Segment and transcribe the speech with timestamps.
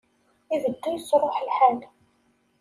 [0.55, 1.79] Ibeddu ittṛuḥ lḥal.